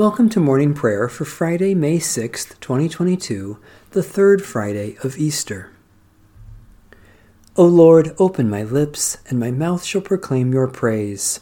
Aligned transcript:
Welcome 0.00 0.30
to 0.30 0.40
morning 0.40 0.72
prayer 0.72 1.10
for 1.10 1.26
Friday, 1.26 1.74
May 1.74 1.98
6th, 1.98 2.58
2022, 2.60 3.58
the 3.90 4.02
third 4.02 4.42
Friday 4.42 4.96
of 5.04 5.18
Easter. 5.18 5.72
O 7.54 7.66
Lord, 7.66 8.14
open 8.18 8.48
my 8.48 8.62
lips, 8.62 9.18
and 9.28 9.38
my 9.38 9.50
mouth 9.50 9.84
shall 9.84 10.00
proclaim 10.00 10.54
your 10.54 10.68
praise. 10.68 11.40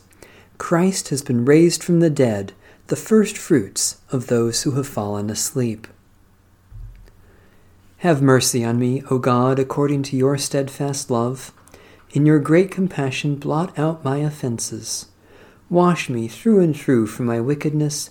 Christ 0.58 1.10
has 1.10 1.22
been 1.22 1.44
raised 1.44 1.84
from 1.84 2.00
the 2.00 2.10
dead, 2.10 2.52
the 2.88 2.96
first 2.96 3.38
fruits 3.38 3.98
of 4.10 4.26
those 4.26 4.64
who 4.64 4.72
have 4.72 4.88
fallen 4.88 5.30
asleep. 5.30 5.86
Have 7.98 8.20
mercy 8.20 8.64
on 8.64 8.76
me, 8.76 9.04
O 9.08 9.20
God, 9.20 9.60
according 9.60 10.02
to 10.02 10.16
your 10.16 10.36
steadfast 10.36 11.12
love. 11.12 11.52
In 12.10 12.26
your 12.26 12.40
great 12.40 12.72
compassion, 12.72 13.36
blot 13.36 13.78
out 13.78 14.02
my 14.02 14.16
offenses. 14.16 15.06
Wash 15.70 16.10
me 16.10 16.26
through 16.26 16.58
and 16.58 16.76
through 16.76 17.06
from 17.06 17.26
my 17.26 17.38
wickedness 17.40 18.10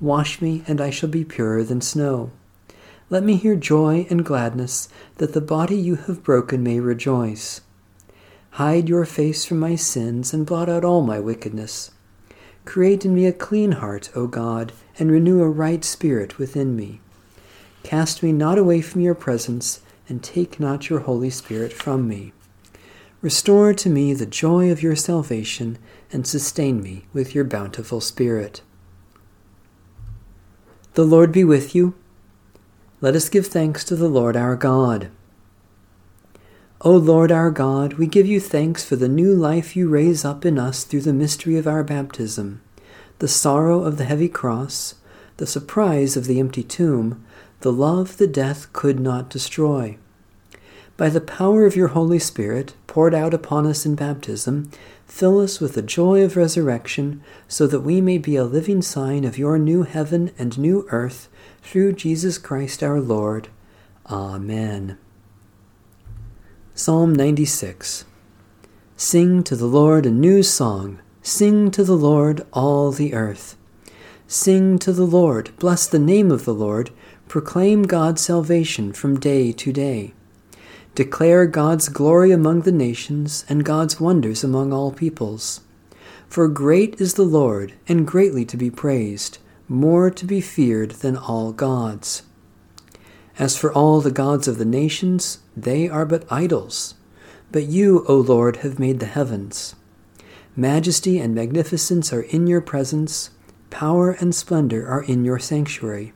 Wash 0.00 0.40
me, 0.40 0.62
and 0.66 0.80
I 0.80 0.90
shall 0.90 1.08
be 1.08 1.24
purer 1.24 1.64
than 1.64 1.80
snow. 1.80 2.30
Let 3.10 3.24
me 3.24 3.36
hear 3.36 3.56
joy 3.56 4.06
and 4.10 4.24
gladness, 4.24 4.88
that 5.16 5.32
the 5.32 5.40
body 5.40 5.76
you 5.76 5.96
have 5.96 6.22
broken 6.22 6.62
may 6.62 6.78
rejoice. 6.78 7.62
Hide 8.52 8.88
your 8.88 9.04
face 9.04 9.44
from 9.44 9.58
my 9.58 9.74
sins, 9.74 10.32
and 10.32 10.46
blot 10.46 10.68
out 10.68 10.84
all 10.84 11.02
my 11.02 11.18
wickedness. 11.18 11.90
Create 12.64 13.04
in 13.04 13.14
me 13.14 13.26
a 13.26 13.32
clean 13.32 13.72
heart, 13.72 14.10
O 14.14 14.26
God, 14.26 14.72
and 14.98 15.10
renew 15.10 15.42
a 15.42 15.48
right 15.48 15.84
spirit 15.84 16.38
within 16.38 16.76
me. 16.76 17.00
Cast 17.82 18.22
me 18.22 18.30
not 18.32 18.58
away 18.58 18.82
from 18.82 19.00
your 19.00 19.14
presence, 19.14 19.80
and 20.08 20.22
take 20.22 20.60
not 20.60 20.88
your 20.88 21.00
Holy 21.00 21.30
Spirit 21.30 21.72
from 21.72 22.06
me. 22.06 22.32
Restore 23.20 23.74
to 23.74 23.90
me 23.90 24.14
the 24.14 24.26
joy 24.26 24.70
of 24.70 24.82
your 24.82 24.96
salvation, 24.96 25.78
and 26.12 26.26
sustain 26.26 26.82
me 26.82 27.06
with 27.12 27.34
your 27.34 27.44
bountiful 27.44 28.00
Spirit. 28.00 28.62
The 30.98 31.04
Lord 31.04 31.30
be 31.30 31.44
with 31.44 31.76
you. 31.76 31.94
Let 33.00 33.14
us 33.14 33.28
give 33.28 33.46
thanks 33.46 33.84
to 33.84 33.94
the 33.94 34.08
Lord 34.08 34.34
our 34.34 34.56
God. 34.56 35.12
O 36.80 36.90
Lord 36.90 37.30
our 37.30 37.52
God, 37.52 37.92
we 37.92 38.08
give 38.08 38.26
you 38.26 38.40
thanks 38.40 38.84
for 38.84 38.96
the 38.96 39.06
new 39.06 39.32
life 39.32 39.76
you 39.76 39.88
raise 39.88 40.24
up 40.24 40.44
in 40.44 40.58
us 40.58 40.82
through 40.82 41.02
the 41.02 41.12
mystery 41.12 41.56
of 41.56 41.68
our 41.68 41.84
baptism, 41.84 42.62
the 43.20 43.28
sorrow 43.28 43.84
of 43.84 43.96
the 43.96 44.06
heavy 44.06 44.28
cross, 44.28 44.96
the 45.36 45.46
surprise 45.46 46.16
of 46.16 46.24
the 46.24 46.40
empty 46.40 46.64
tomb, 46.64 47.24
the 47.60 47.72
love 47.72 48.16
the 48.16 48.26
death 48.26 48.72
could 48.72 48.98
not 48.98 49.30
destroy. 49.30 49.96
By 50.98 51.10
the 51.10 51.20
power 51.20 51.64
of 51.64 51.76
your 51.76 51.88
Holy 51.88 52.18
Spirit, 52.18 52.74
poured 52.88 53.14
out 53.14 53.32
upon 53.32 53.66
us 53.66 53.86
in 53.86 53.94
baptism, 53.94 54.68
fill 55.06 55.38
us 55.38 55.60
with 55.60 55.74
the 55.74 55.80
joy 55.80 56.24
of 56.24 56.36
resurrection, 56.36 57.22
so 57.46 57.68
that 57.68 57.82
we 57.82 58.00
may 58.00 58.18
be 58.18 58.34
a 58.34 58.42
living 58.42 58.82
sign 58.82 59.22
of 59.22 59.38
your 59.38 59.60
new 59.60 59.84
heaven 59.84 60.32
and 60.36 60.58
new 60.58 60.88
earth, 60.90 61.28
through 61.62 61.92
Jesus 61.92 62.36
Christ 62.36 62.82
our 62.82 63.00
Lord. 63.00 63.46
Amen. 64.06 64.98
Psalm 66.74 67.14
96 67.14 68.04
Sing 68.96 69.44
to 69.44 69.54
the 69.54 69.66
Lord 69.66 70.04
a 70.04 70.10
new 70.10 70.42
song. 70.42 70.98
Sing 71.22 71.70
to 71.70 71.84
the 71.84 71.96
Lord 71.96 72.44
all 72.52 72.90
the 72.90 73.14
earth. 73.14 73.56
Sing 74.26 74.80
to 74.80 74.92
the 74.92 75.06
Lord, 75.06 75.52
bless 75.60 75.86
the 75.86 76.00
name 76.00 76.32
of 76.32 76.44
the 76.44 76.54
Lord, 76.54 76.90
proclaim 77.28 77.84
God's 77.84 78.20
salvation 78.20 78.92
from 78.92 79.20
day 79.20 79.52
to 79.52 79.72
day. 79.72 80.14
Declare 80.98 81.46
God's 81.46 81.88
glory 81.88 82.32
among 82.32 82.62
the 82.62 82.72
nations 82.72 83.44
and 83.48 83.64
God's 83.64 84.00
wonders 84.00 84.42
among 84.42 84.72
all 84.72 84.90
peoples. 84.90 85.60
For 86.28 86.48
great 86.48 87.00
is 87.00 87.14
the 87.14 87.22
Lord, 87.22 87.74
and 87.86 88.04
greatly 88.04 88.44
to 88.46 88.56
be 88.56 88.68
praised, 88.68 89.38
more 89.68 90.10
to 90.10 90.26
be 90.26 90.40
feared 90.40 90.90
than 90.90 91.16
all 91.16 91.52
gods. 91.52 92.24
As 93.38 93.56
for 93.56 93.72
all 93.72 94.00
the 94.00 94.10
gods 94.10 94.48
of 94.48 94.58
the 94.58 94.64
nations, 94.64 95.38
they 95.56 95.88
are 95.88 96.04
but 96.04 96.26
idols. 96.32 96.96
But 97.52 97.66
you, 97.66 98.04
O 98.08 98.16
Lord, 98.16 98.56
have 98.56 98.80
made 98.80 98.98
the 98.98 99.06
heavens. 99.06 99.76
Majesty 100.56 101.20
and 101.20 101.32
magnificence 101.32 102.12
are 102.12 102.22
in 102.22 102.48
your 102.48 102.60
presence, 102.60 103.30
power 103.70 104.10
and 104.10 104.34
splendor 104.34 104.88
are 104.88 105.04
in 105.04 105.24
your 105.24 105.38
sanctuary. 105.38 106.12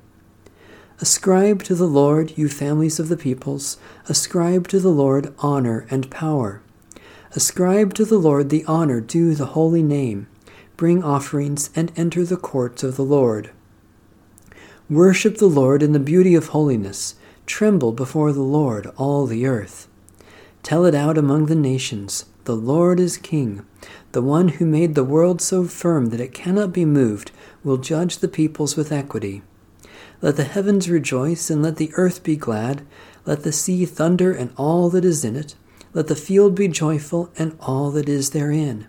Ascribe 1.02 1.64
to 1.64 1.74
the 1.74 1.88
Lord, 1.88 2.38
you 2.38 2.48
families 2.48 3.00
of 3.00 3.08
the 3.08 3.16
peoples, 3.16 3.76
ascribe 4.08 4.68
to 4.68 4.78
the 4.78 4.92
Lord 4.92 5.34
honor 5.40 5.84
and 5.90 6.08
power. 6.12 6.62
Ascribe 7.32 7.92
to 7.94 8.04
the 8.04 8.18
Lord 8.18 8.50
the 8.50 8.64
honor 8.66 9.00
due 9.00 9.34
the 9.34 9.46
holy 9.46 9.82
name. 9.82 10.28
Bring 10.76 11.02
offerings 11.02 11.70
and 11.74 11.90
enter 11.96 12.24
the 12.24 12.36
courts 12.36 12.84
of 12.84 12.94
the 12.94 13.04
Lord. 13.04 13.50
Worship 14.88 15.38
the 15.38 15.46
Lord 15.46 15.82
in 15.82 15.90
the 15.90 15.98
beauty 15.98 16.36
of 16.36 16.50
holiness. 16.50 17.16
Tremble 17.46 17.90
before 17.90 18.32
the 18.32 18.40
Lord, 18.40 18.86
all 18.96 19.26
the 19.26 19.44
earth. 19.44 19.88
Tell 20.62 20.84
it 20.84 20.94
out 20.94 21.18
among 21.18 21.46
the 21.46 21.56
nations 21.56 22.26
The 22.44 22.54
Lord 22.54 23.00
is 23.00 23.16
King. 23.16 23.66
The 24.12 24.22
one 24.22 24.50
who 24.50 24.64
made 24.64 24.94
the 24.94 25.02
world 25.02 25.40
so 25.40 25.64
firm 25.64 26.10
that 26.10 26.20
it 26.20 26.32
cannot 26.32 26.72
be 26.72 26.84
moved 26.84 27.32
will 27.64 27.78
judge 27.78 28.18
the 28.18 28.28
peoples 28.28 28.76
with 28.76 28.92
equity. 28.92 29.42
Let 30.22 30.36
the 30.36 30.44
heavens 30.44 30.88
rejoice, 30.88 31.50
and 31.50 31.62
let 31.62 31.76
the 31.76 31.90
earth 31.96 32.22
be 32.22 32.36
glad. 32.36 32.86
Let 33.26 33.42
the 33.42 33.50
sea 33.50 33.84
thunder, 33.84 34.32
and 34.32 34.52
all 34.56 34.88
that 34.90 35.04
is 35.04 35.24
in 35.24 35.34
it. 35.34 35.56
Let 35.92 36.06
the 36.06 36.14
field 36.14 36.54
be 36.54 36.68
joyful, 36.68 37.30
and 37.36 37.56
all 37.60 37.90
that 37.90 38.08
is 38.08 38.30
therein. 38.30 38.86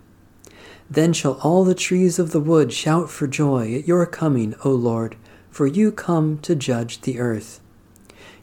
Then 0.88 1.12
shall 1.12 1.40
all 1.42 1.64
the 1.64 1.74
trees 1.74 2.20
of 2.20 2.30
the 2.30 2.40
wood 2.40 2.72
shout 2.72 3.10
for 3.10 3.26
joy 3.26 3.74
at 3.74 3.88
your 3.88 4.06
coming, 4.06 4.54
O 4.64 4.70
Lord, 4.70 5.16
for 5.50 5.66
you 5.66 5.90
come 5.90 6.38
to 6.38 6.54
judge 6.54 7.00
the 7.00 7.18
earth. 7.18 7.60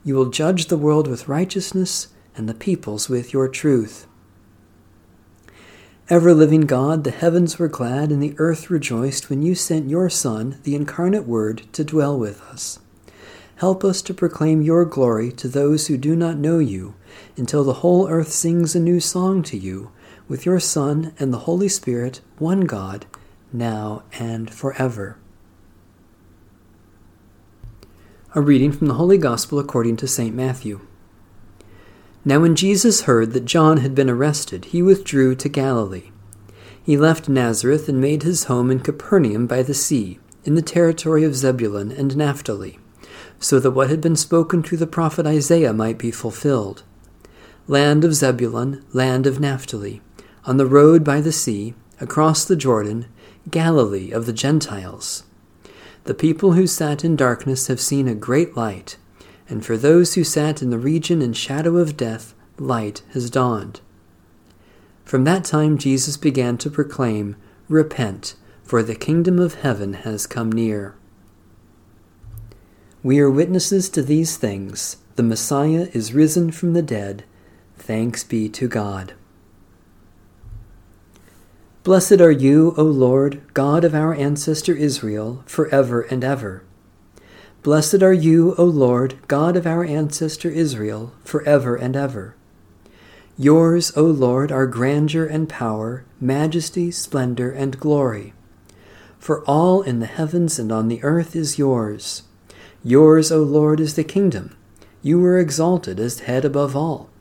You 0.04 0.16
will 0.16 0.30
judge 0.30 0.66
the 0.66 0.78
world 0.78 1.08
with 1.08 1.30
righteousness, 1.30 2.10
and 2.36 2.50
the 2.50 2.54
peoples 2.54 3.08
with 3.08 3.32
your 3.32 3.48
truth. 3.48 4.06
Ever 6.10 6.34
living 6.34 6.62
God, 6.62 7.04
the 7.04 7.12
heavens 7.12 7.58
were 7.58 7.70
glad 7.70 8.12
and 8.12 8.22
the 8.22 8.36
earth 8.38 8.70
rejoiced 8.70 9.30
when 9.30 9.42
you 9.42 9.56
sent 9.56 9.90
your 9.90 10.10
Son, 10.10 10.60
the 10.64 10.76
incarnate 10.76 11.26
Word, 11.26 11.64
to 11.74 11.86
dwell 11.86 12.18
with 12.18 12.42
us. 12.42 12.80
Help 13.58 13.84
us 13.84 14.02
to 14.02 14.14
proclaim 14.14 14.62
your 14.62 14.84
glory 14.86 15.32
to 15.34 15.48
those 15.48 15.88
who 15.88 15.98
do 15.98 16.16
not 16.16 16.36
know 16.36 16.60
you, 16.60 16.96
until 17.38 17.64
the 17.64 17.76
whole 17.76 18.10
earth 18.10 18.32
sings 18.32 18.76
a 18.76 18.80
new 18.80 19.00
song 19.00 19.44
to 19.44 19.58
you, 19.58 19.92
with 20.28 20.46
your 20.46 20.60
Son 20.60 21.14
and 21.20 21.32
the 21.34 21.40
Holy 21.40 21.70
Spirit, 21.70 22.22
one 22.40 22.62
God, 22.62 23.06
now 23.54 24.04
and 24.20 24.52
forever. 24.52 25.18
A 28.34 28.42
reading 28.42 28.72
from 28.72 28.88
the 28.88 28.96
Holy 28.96 29.18
Gospel 29.18 29.60
according 29.60 29.98
to 29.98 30.08
St. 30.08 30.36
Matthew. 30.36 30.82
Now, 32.24 32.40
when 32.40 32.56
Jesus 32.56 33.02
heard 33.02 33.32
that 33.32 33.46
John 33.46 33.78
had 33.78 33.96
been 33.96 34.10
arrested, 34.10 34.66
he 34.66 34.84
withdrew 34.84 35.34
to 35.36 35.50
Galilee. 35.50 36.12
He 36.84 36.96
left 36.96 37.28
Nazareth 37.28 37.90
and 37.90 38.00
made 38.00 38.22
his 38.22 38.44
home 38.44 38.70
in 38.70 38.80
Capernaum 38.80 39.48
by 39.48 39.64
the 39.64 39.74
sea, 39.74 40.20
in 40.44 40.54
the 40.54 40.62
territory 40.62 41.24
of 41.24 41.36
Zebulun 41.36 41.92
and 41.92 42.16
Naphtali, 42.16 42.78
so 43.40 43.60
that 43.60 43.72
what 43.72 43.90
had 43.90 44.02
been 44.02 44.16
spoken 44.16 44.62
through 44.62 44.78
the 44.78 44.88
prophet 44.88 45.26
Isaiah 45.26 45.74
might 45.74 45.98
be 45.98 46.12
fulfilled. 46.12 46.84
Land 47.68 48.04
of 48.04 48.14
Zebulun, 48.14 48.86
land 48.94 49.26
of 49.26 49.40
Naphtali, 49.40 50.02
on 50.46 50.58
the 50.58 50.68
road 50.68 51.04
by 51.04 51.22
the 51.22 51.32
sea, 51.32 51.74
across 52.00 52.46
the 52.46 52.56
Jordan, 52.56 53.08
Galilee 53.50 54.12
of 54.12 54.28
the 54.28 54.34
Gentiles. 54.34 55.24
The 56.04 56.14
people 56.14 56.54
who 56.54 56.68
sat 56.68 57.04
in 57.04 57.16
darkness 57.16 57.66
have 57.66 57.82
seen 57.82 58.08
a 58.08 58.16
great 58.16 58.56
light 58.56 58.98
and 59.52 59.66
for 59.66 59.76
those 59.76 60.14
who 60.14 60.24
sat 60.24 60.62
in 60.62 60.70
the 60.70 60.80
region 60.80 61.22
and 61.22 61.36
shadow 61.36 61.76
of 61.76 61.98
death, 61.98 62.34
light 62.58 63.04
has 63.12 63.30
dawned. 63.30 63.82
From 65.04 65.26
that 65.26 65.44
time 65.44 65.78
Jesus 65.78 66.16
began 66.16 66.58
to 66.60 66.70
proclaim, 66.70 67.36
Repent, 67.68 68.36
for 68.64 68.82
the 68.82 68.96
kingdom 68.96 69.40
of 69.40 69.56
heaven 69.56 69.94
has 69.94 70.26
come 70.26 70.50
near. 70.54 70.96
We 73.04 73.20
are 73.20 73.30
witnesses 73.30 73.90
to 73.90 74.02
these 74.02 74.38
things. 74.38 74.98
The 75.18 75.24
Messiah 75.24 75.90
is 75.92 76.14
risen 76.14 76.52
from 76.52 76.72
the 76.72 76.82
dead. 76.82 77.26
Thanks 77.78 78.24
be 78.24 78.48
to 78.48 78.70
God. 78.70 79.16
Blessed 81.84 82.22
are 82.22 82.32
you, 82.32 82.74
O 82.78 82.84
Lord, 82.84 83.42
God 83.54 83.84
of 83.84 83.94
our 83.94 84.14
ancestor 84.14 84.74
Israel, 84.74 85.44
forever 85.46 86.04
and 86.04 86.24
ever. 86.24 86.64
Blessed 87.64 88.02
are 88.02 88.14
you, 88.14 88.56
O 88.58 88.64
Lord, 88.64 89.16
God 89.28 89.56
of 89.56 89.68
our 89.68 89.84
ancestor 89.84 90.50
Israel, 90.50 91.14
forever 91.24 91.76
and 91.76 91.96
ever. 91.96 92.34
Yours, 93.38 93.96
O 93.96 94.04
Lord, 94.04 94.52
are 94.52 94.66
grandeur 94.66 95.26
and 95.28 95.48
power, 95.48 96.04
majesty, 96.20 96.90
splendor, 96.90 97.52
and 97.52 97.80
glory. 97.80 98.34
For 99.20 99.44
all 99.46 99.84
in 99.84 100.00
the 100.00 100.08
heavens 100.08 100.58
and 100.58 100.72
on 100.72 100.88
the 100.88 101.04
earth 101.04 101.36
is 101.36 101.60
yours. 101.60 102.24
Yours, 102.84 103.32
O 103.32 103.44
Lord, 103.44 103.80
is 103.80 103.94
the 103.94 104.04
kingdom. 104.04 104.56
You 105.04 105.20
were 105.20 105.38
exalted 105.38 106.00
as 106.00 106.22
head 106.22 106.44
above 106.44 106.76
all. 106.76 107.12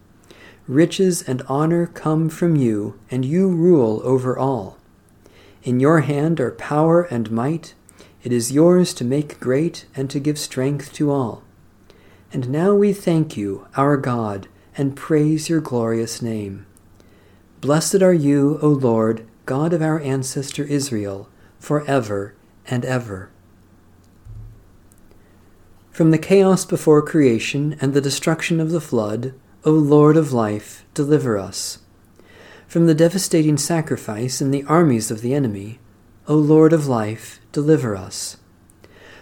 Riches 0.66 1.20
and 1.20 1.42
honor 1.48 1.86
come 1.86 2.30
from 2.30 2.56
you, 2.56 2.98
and 3.10 3.26
you 3.26 3.50
rule 3.50 4.00
over 4.04 4.38
all. 4.38 4.78
In 5.64 5.80
your 5.80 6.00
hand 6.00 6.40
are 6.40 6.50
power 6.50 7.02
and 7.02 7.30
might. 7.30 7.74
It 8.22 8.32
is 8.32 8.52
yours 8.52 8.92
to 8.94 9.04
make 9.04 9.40
great 9.40 9.86
and 9.96 10.10
to 10.10 10.20
give 10.20 10.38
strength 10.38 10.92
to 10.94 11.10
all. 11.10 11.42
And 12.32 12.50
now 12.50 12.74
we 12.74 12.92
thank 12.92 13.36
you, 13.36 13.66
our 13.76 13.96
God, 13.96 14.46
and 14.76 14.96
praise 14.96 15.48
your 15.48 15.60
glorious 15.60 16.20
name. 16.20 16.66
Blessed 17.60 18.02
are 18.02 18.12
you, 18.12 18.58
O 18.62 18.68
Lord, 18.68 19.26
God 19.46 19.72
of 19.72 19.82
our 19.82 20.00
ancestor 20.00 20.64
Israel, 20.64 21.28
for 21.58 21.84
ever 21.86 22.34
and 22.66 22.84
ever. 22.84 23.30
From 25.90 26.10
the 26.10 26.18
chaos 26.18 26.64
before 26.64 27.02
creation 27.02 27.76
and 27.80 27.92
the 27.92 28.00
destruction 28.00 28.60
of 28.60 28.70
the 28.70 28.80
flood, 28.80 29.34
O 29.64 29.72
Lord 29.72 30.16
of 30.16 30.32
life, 30.32 30.84
deliver 30.94 31.36
us. 31.36 31.78
From 32.68 32.86
the 32.86 32.94
devastating 32.94 33.56
sacrifice 33.56 34.40
and 34.40 34.54
the 34.54 34.64
armies 34.64 35.10
of 35.10 35.20
the 35.20 35.34
enemy, 35.34 35.80
O 36.28 36.36
Lord 36.36 36.72
of 36.72 36.86
life, 36.86 37.39
deliver 37.52 37.96
us. 37.96 38.36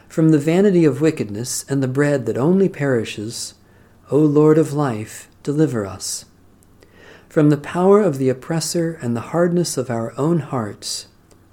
From 0.08 0.30
the 0.30 0.38
vanity 0.38 0.84
of 0.84 1.00
wickedness 1.00 1.64
and 1.68 1.82
the 1.82 1.88
bread 1.88 2.26
that 2.26 2.38
only 2.38 2.68
perishes, 2.68 3.54
O 4.10 4.18
Lord 4.18 4.56
of 4.58 4.72
life, 4.72 5.28
deliver 5.42 5.86
us. 5.86 6.24
From 7.28 7.50
the 7.50 7.58
power 7.58 8.00
of 8.00 8.18
the 8.18 8.30
oppressor 8.30 8.98
and 9.02 9.14
the 9.14 9.32
hardness 9.32 9.76
of 9.76 9.90
our 9.90 10.12
own 10.18 10.38
hearts, 10.38 11.08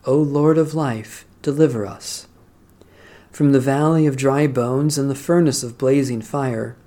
O 0.05 0.15
Lord 0.15 0.57
of 0.57 0.73
life, 0.73 1.25
deliver 1.41 1.85
us. 1.85 2.27
From 3.31 3.51
the 3.51 3.59
valley 3.59 4.05
of 4.05 4.15
dry 4.15 4.47
bones 4.47 4.97
and 4.97 5.09
the 5.09 5.15
furnace 5.15 5.63
of 5.63 5.77
blazing 5.77 6.21
fire, 6.21 6.77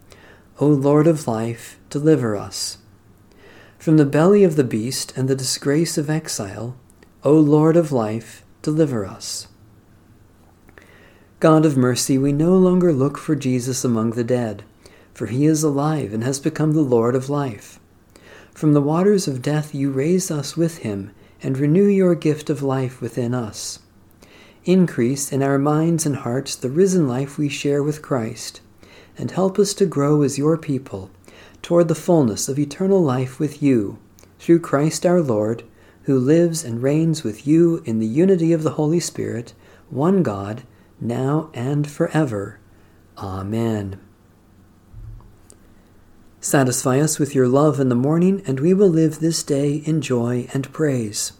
O 0.58 0.67
Lord 0.67 1.06
of 1.06 1.29
life, 1.29 1.79
deliver 1.91 2.34
us. 2.34 2.79
From 3.79 3.99
the 3.99 4.06
belly 4.06 4.43
of 4.43 4.56
the 4.56 4.64
beast 4.64 5.12
and 5.17 5.29
the 5.29 5.37
disgrace 5.37 5.99
of 5.99 6.08
exile, 6.08 6.75
O 7.23 7.34
Lord 7.34 7.76
of 7.76 7.93
life, 7.93 8.43
deliver 8.62 9.05
us. 9.05 9.49
God 11.40 11.64
of 11.64 11.76
mercy, 11.76 12.19
we 12.19 12.32
no 12.32 12.56
longer 12.56 12.93
look 12.93 13.17
for 13.17 13.37
Jesus 13.37 13.85
among 13.85 14.11
the 14.11 14.25
dead, 14.25 14.64
for 15.14 15.26
he 15.26 15.46
is 15.46 15.62
alive 15.62 16.12
and 16.12 16.25
has 16.25 16.40
become 16.40 16.73
the 16.73 16.81
Lord 16.81 17.14
of 17.14 17.31
life. 17.31 17.79
From 18.52 18.73
the 18.73 18.81
waters 18.81 19.29
of 19.29 19.40
death 19.40 19.73
you 19.73 19.93
raise 19.93 20.32
us 20.32 20.56
with 20.56 20.79
him 20.79 21.12
and 21.40 21.56
renew 21.56 21.87
your 21.87 22.17
gift 22.17 22.50
of 22.50 22.61
life 22.61 23.00
within 23.00 23.35
us. 23.35 23.79
Increase 24.64 25.31
in 25.31 25.40
our 25.40 25.58
minds 25.58 26.05
and 26.05 26.17
hearts 26.17 26.56
the 26.56 26.70
risen 26.70 27.06
life 27.06 27.38
we 27.38 27.49
share 27.49 27.84
with 27.84 28.02
Christ 28.02 28.61
and 29.17 29.31
help 29.31 29.61
us 29.61 29.75
to 29.75 29.87
grow 29.87 30.23
as 30.23 30.38
your 30.38 30.58
people 30.58 31.08
toward 31.62 31.87
the 31.87 31.94
fullness 31.94 32.49
of 32.49 32.58
eternal 32.58 33.00
life 33.00 33.38
with 33.38 33.62
you, 33.62 33.99
through 34.41 34.58
Christ 34.58 35.06
our 35.06 35.20
Lord, 35.20 35.62
who 36.02 36.19
lives 36.19 36.64
and 36.64 36.82
reigns 36.82 37.23
with 37.23 37.46
you 37.46 37.81
in 37.84 38.00
the 38.00 38.08
unity 38.08 38.52
of 38.52 38.64
the 38.64 38.73
Holy 38.73 38.99
Spirit, 38.99 39.55
one 39.88 40.25
God, 40.25 40.64
now 41.00 41.50
and 41.54 41.90
forever. 41.90 42.60
Amen. 43.16 44.00
Satisfy 46.40 47.00
us 47.00 47.18
with 47.18 47.34
your 47.34 47.48
love 47.48 47.80
in 47.80 47.88
the 47.88 47.94
morning, 47.94 48.42
and 48.46 48.60
we 48.60 48.72
will 48.72 48.88
live 48.88 49.18
this 49.18 49.42
day 49.42 49.82
in 49.84 50.00
joy 50.00 50.48
and 50.54 50.72
praise. 50.72 51.32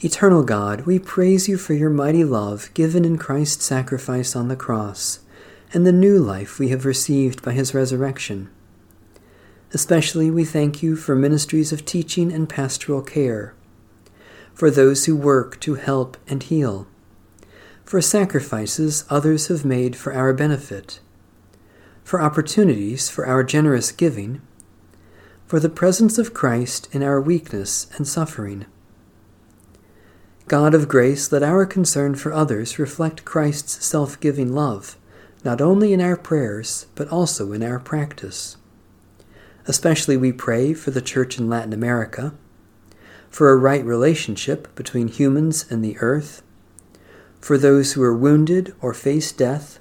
Eternal 0.00 0.44
God, 0.44 0.82
we 0.82 0.98
praise 0.98 1.48
you 1.48 1.56
for 1.56 1.74
your 1.74 1.90
mighty 1.90 2.22
love 2.22 2.72
given 2.74 3.04
in 3.04 3.18
Christ's 3.18 3.64
sacrifice 3.64 4.36
on 4.36 4.48
the 4.48 4.56
cross 4.56 5.20
and 5.72 5.86
the 5.86 5.92
new 5.92 6.18
life 6.18 6.58
we 6.58 6.68
have 6.68 6.84
received 6.84 7.42
by 7.42 7.52
his 7.52 7.74
resurrection. 7.74 8.50
Especially 9.72 10.30
we 10.30 10.44
thank 10.44 10.82
you 10.82 10.94
for 10.94 11.14
ministries 11.14 11.72
of 11.72 11.84
teaching 11.84 12.32
and 12.32 12.48
pastoral 12.48 13.02
care, 13.02 13.54
for 14.54 14.70
those 14.70 15.06
who 15.06 15.16
work 15.16 15.58
to 15.60 15.74
help 15.74 16.16
and 16.28 16.44
heal, 16.44 16.86
for 17.88 18.02
sacrifices 18.02 19.06
others 19.08 19.46
have 19.46 19.64
made 19.64 19.96
for 19.96 20.12
our 20.12 20.34
benefit, 20.34 21.00
for 22.04 22.20
opportunities 22.20 23.08
for 23.08 23.26
our 23.26 23.42
generous 23.42 23.92
giving, 23.92 24.42
for 25.46 25.58
the 25.58 25.70
presence 25.70 26.18
of 26.18 26.34
Christ 26.34 26.86
in 26.94 27.02
our 27.02 27.18
weakness 27.18 27.86
and 27.96 28.06
suffering. 28.06 28.66
God 30.48 30.74
of 30.74 30.86
grace, 30.86 31.32
let 31.32 31.42
our 31.42 31.64
concern 31.64 32.14
for 32.14 32.30
others 32.30 32.78
reflect 32.78 33.24
Christ's 33.24 33.82
self 33.82 34.20
giving 34.20 34.52
love 34.52 34.98
not 35.42 35.62
only 35.62 35.94
in 35.94 36.00
our 36.02 36.16
prayers, 36.18 36.88
but 36.94 37.08
also 37.08 37.52
in 37.52 37.62
our 37.62 37.78
practice. 37.78 38.58
Especially 39.66 40.18
we 40.18 40.30
pray 40.30 40.74
for 40.74 40.90
the 40.90 41.00
Church 41.00 41.38
in 41.38 41.48
Latin 41.48 41.72
America, 41.72 42.34
for 43.30 43.48
a 43.48 43.56
right 43.56 43.82
relationship 43.82 44.74
between 44.74 45.08
humans 45.08 45.64
and 45.70 45.82
the 45.82 45.96
earth, 46.00 46.42
for 47.40 47.58
those 47.58 47.92
who 47.92 48.02
are 48.02 48.16
wounded 48.16 48.74
or 48.80 48.92
face 48.92 49.32
death, 49.32 49.78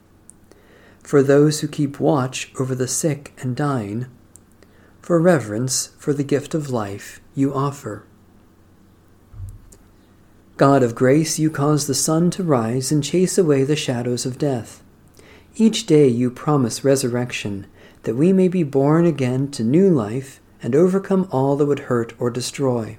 for 1.03 1.23
those 1.23 1.61
who 1.61 1.67
keep 1.67 1.99
watch 1.99 2.51
over 2.59 2.75
the 2.75 2.87
sick 2.87 3.33
and 3.39 3.55
dying, 3.55 4.07
for 5.01 5.19
reverence 5.19 5.91
for 5.97 6.13
the 6.13 6.23
gift 6.23 6.53
of 6.53 6.69
life 6.69 7.21
you 7.33 7.53
offer. 7.53 8.03
God 10.57 10.81
of 10.81 10.95
grace, 10.95 11.37
you 11.37 11.51
cause 11.51 11.85
the 11.85 11.93
sun 11.93 12.31
to 12.31 12.43
rise 12.43 12.91
and 12.91 13.03
chase 13.03 13.37
away 13.37 13.63
the 13.63 13.75
shadows 13.75 14.25
of 14.25 14.39
death. 14.39 14.83
Each 15.55 15.85
day 15.85 16.07
you 16.07 16.31
promise 16.31 16.83
resurrection, 16.83 17.67
that 18.03 18.15
we 18.15 18.33
may 18.33 18.47
be 18.47 18.63
born 18.63 19.05
again 19.05 19.51
to 19.51 19.63
new 19.63 19.89
life 19.89 20.39
and 20.61 20.75
overcome 20.75 21.27
all 21.31 21.55
that 21.57 21.65
would 21.67 21.81
hurt 21.81 22.13
or 22.19 22.29
destroy. 22.29 22.97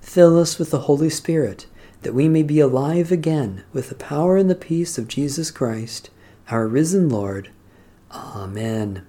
Fill 0.00 0.38
us 0.38 0.58
with 0.58 0.70
the 0.70 0.80
Holy 0.80 1.10
Spirit, 1.10 1.66
that 2.04 2.14
we 2.14 2.28
may 2.28 2.42
be 2.42 2.60
alive 2.60 3.10
again 3.10 3.64
with 3.72 3.88
the 3.88 3.94
power 3.94 4.36
and 4.36 4.48
the 4.48 4.54
peace 4.54 4.96
of 4.98 5.08
Jesus 5.08 5.50
Christ, 5.50 6.10
our 6.50 6.68
risen 6.68 7.08
Lord. 7.08 7.50
Amen. 8.12 9.04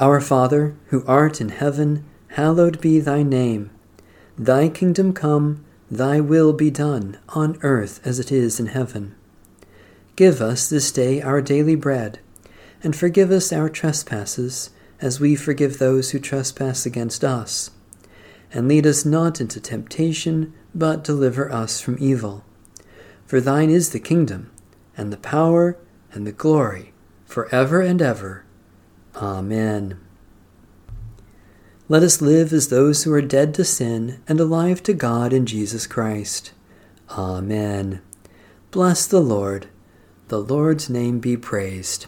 Our 0.00 0.20
Father, 0.20 0.74
who 0.86 1.04
art 1.06 1.40
in 1.40 1.50
heaven, 1.50 2.04
hallowed 2.28 2.80
be 2.80 2.98
thy 2.98 3.22
name. 3.22 3.70
Thy 4.38 4.68
kingdom 4.68 5.12
come, 5.12 5.64
thy 5.90 6.20
will 6.20 6.52
be 6.52 6.70
done, 6.70 7.18
on 7.30 7.58
earth 7.62 8.00
as 8.04 8.18
it 8.18 8.32
is 8.32 8.58
in 8.58 8.66
heaven. 8.66 9.14
Give 10.16 10.40
us 10.40 10.68
this 10.68 10.90
day 10.90 11.20
our 11.20 11.42
daily 11.42 11.74
bread, 11.74 12.20
and 12.82 12.96
forgive 12.96 13.30
us 13.30 13.52
our 13.52 13.68
trespasses, 13.68 14.70
as 15.00 15.20
we 15.20 15.34
forgive 15.34 15.78
those 15.78 16.10
who 16.10 16.18
trespass 16.18 16.86
against 16.86 17.24
us. 17.24 17.70
And 18.52 18.68
lead 18.68 18.86
us 18.86 19.04
not 19.04 19.40
into 19.40 19.60
temptation, 19.60 20.52
but 20.74 21.04
deliver 21.04 21.52
us 21.52 21.80
from 21.80 21.96
evil. 22.00 22.44
For 23.26 23.40
thine 23.40 23.70
is 23.70 23.90
the 23.90 24.00
kingdom, 24.00 24.50
and 24.96 25.12
the 25.12 25.16
power, 25.16 25.78
and 26.12 26.26
the 26.26 26.32
glory, 26.32 26.92
for 27.24 27.52
ever 27.54 27.80
and 27.80 28.02
ever. 28.02 28.44
Amen. 29.16 29.98
Let 31.88 32.02
us 32.02 32.22
live 32.22 32.52
as 32.52 32.68
those 32.68 33.04
who 33.04 33.12
are 33.12 33.22
dead 33.22 33.54
to 33.54 33.64
sin 33.64 34.22
and 34.26 34.40
alive 34.40 34.82
to 34.84 34.94
God 34.94 35.32
in 35.32 35.46
Jesus 35.46 35.86
Christ. 35.86 36.52
Amen. 37.10 38.00
Bless 38.70 39.06
the 39.06 39.20
Lord. 39.20 39.68
The 40.28 40.40
Lord's 40.40 40.88
name 40.88 41.18
be 41.18 41.36
praised. 41.36 42.06